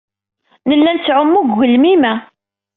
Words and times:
Nella 0.67 0.91
nettɛumu 0.93 1.39
deg 1.43 1.51
ugelmim-a. 1.53 2.13